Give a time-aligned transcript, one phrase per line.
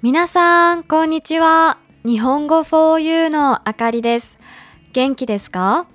[0.00, 1.76] 皆さん、こんにちは。
[2.06, 4.38] 日本語 for you のあかりです。
[4.92, 5.88] 元気ですか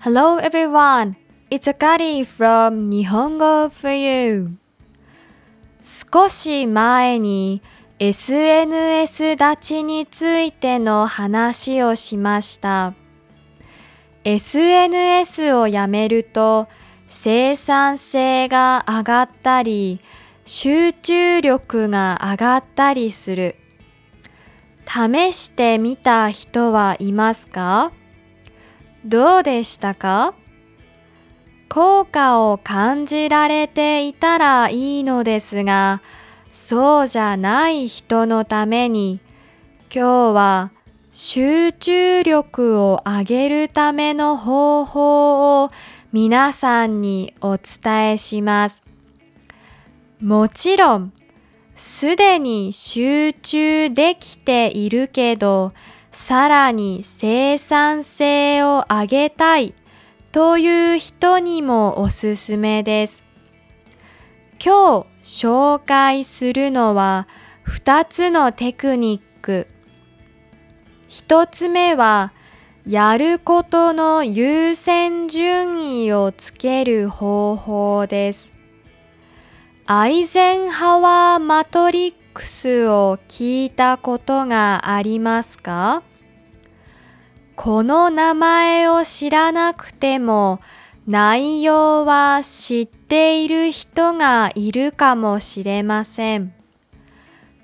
[0.00, 1.14] ?Hello everyone.
[1.48, 4.56] It's Akari from 日本語 for you.
[5.84, 7.62] 少し前に
[8.00, 12.94] SNS 立ちについての話をしました。
[14.24, 16.66] SNS をやめると
[17.06, 20.00] 生産性が上がったり、
[20.50, 23.56] 集中力が上がったりする。
[24.86, 27.92] 試してみた人はいますか？
[29.04, 30.32] どうでしたか？
[31.68, 36.00] 効果を感じられていたらいいのですが、
[36.50, 39.20] そうじゃない人のために、
[39.94, 40.72] 今日は
[41.12, 45.70] 集中力を上げるための方法を
[46.10, 48.87] 皆さんにお伝えします。
[50.20, 51.12] もちろん、
[51.76, 55.72] すでに集中できているけど、
[56.10, 59.74] さらに生産性を上げたい
[60.32, 63.22] という人にもおすすめです。
[64.60, 67.28] 今日紹介するのは
[67.64, 69.68] 2つのテクニック。
[71.10, 72.32] 1つ目は、
[72.84, 78.57] やることの優先順位をつける方法です。
[79.90, 86.02] アイゼンハワーマトリックスを聞いたことがありますか？
[87.56, 90.60] この名前を知らなくても
[91.06, 96.52] 内容は知っている人がいるかもしれません。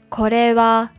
[0.08, 0.92] これは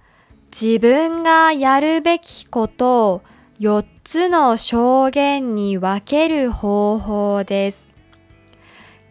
[0.51, 3.21] 自分がやるべきことを
[3.59, 7.87] 4つの証言に分ける方法です。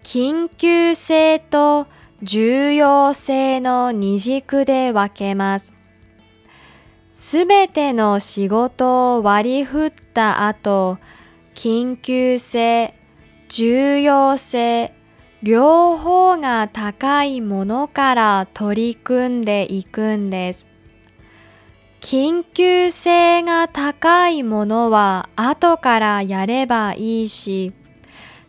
[0.05, 1.89] 緊急性と
[2.25, 5.75] 重要性の二軸で分けます。
[7.13, 10.97] すべての仕事を割り振った後、
[11.55, 12.95] 緊急性、
[13.51, 14.95] 重要性、
[15.43, 20.67] 両方が高いものから取り組んでいくんです。
[22.01, 27.75] 緊急性が高いものは後からやればいいし、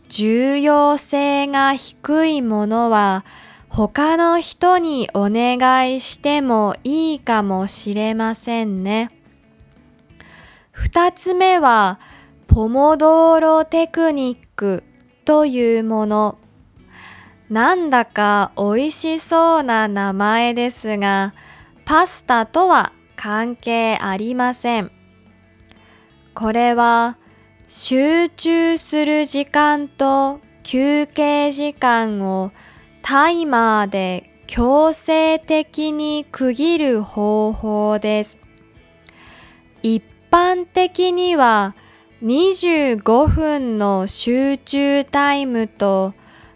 [0.08, 3.26] 重要性が低いものは
[3.76, 9.12] 他の人にお願いしてもいいかもしれませんね。
[10.72, 12.00] 二つ目は、
[12.48, 14.82] ポモドーロテクニック
[15.26, 16.38] というもの。
[17.50, 21.34] なんだか美味しそうな名前ですが、
[21.84, 24.90] パスタとは関係ありません。
[26.34, 27.18] これは
[27.68, 32.54] 集中する時間と休憩時間を
[33.08, 38.40] タイマーで強制的に区切る方法です。
[39.84, 41.76] 一般的には
[42.24, 46.16] 25分の集中タイムと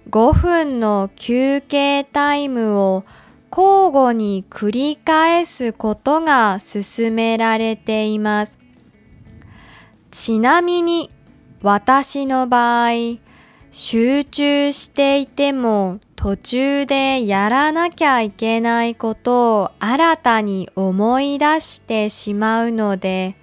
[0.10, 3.06] 5分の休憩タイムを
[3.56, 8.58] 交互に繰り返すことが勧められています。
[10.10, 11.12] ちなみに
[11.62, 13.20] 私の場合、
[13.72, 23.36] 集中していても途中でやらなきゃいけないことを新たに思い出してしまうので、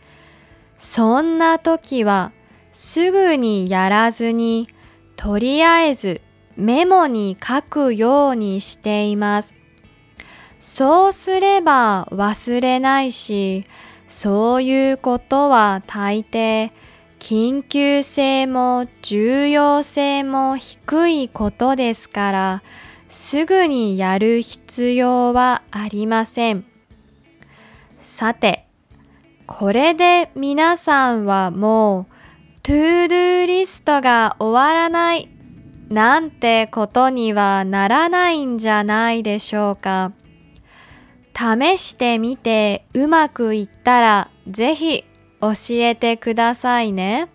[0.77, 2.33] そんな時は
[2.73, 4.69] すぐにやらずに、
[5.17, 6.21] とりあえず
[6.57, 9.55] メモに書くようにしています。
[10.59, 13.65] そうすれば忘れないし、
[14.09, 16.73] そういうことは大抵
[17.19, 22.63] 緊急性も重要性も低いことですから、
[23.09, 26.65] すぐにやる必要はありません。
[27.99, 28.67] さて、
[29.47, 32.13] これで皆さんはもう、
[32.63, 35.29] ToDo リストが終わらない
[35.89, 40.13] なんてことにはならないんじゃないでしょうか。
[41.37, 45.05] 試してみてうまくいったらぜひ
[45.55, 47.29] 教えてくださいね。